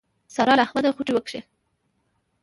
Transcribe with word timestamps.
سارا 0.35 0.53
له 0.57 0.63
احمده 0.65 0.89
خوټې 0.95 1.11
وکښې. 1.15 1.41